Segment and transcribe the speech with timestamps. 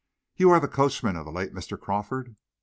[0.35, 1.79] "You are the coachman of the late Mr.
[1.79, 2.35] Crawford?"